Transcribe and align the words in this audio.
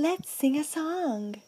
Let's 0.00 0.30
sing 0.30 0.56
a 0.56 0.64
song. 0.64 1.42